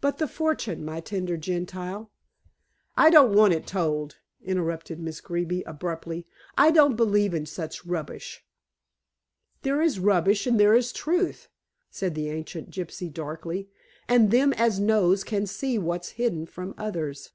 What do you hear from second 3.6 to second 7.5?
told," interrupted Miss Greeby abruptly. "I don't believe in